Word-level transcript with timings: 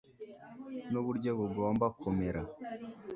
nuburyo 0.91 1.31
bugomba 1.39 1.85
kumera 1.99 2.41